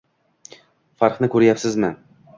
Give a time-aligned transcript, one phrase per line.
[1.03, 1.95] Farqni ko‘ryapsizmi?